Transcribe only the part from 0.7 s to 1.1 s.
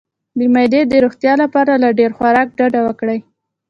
د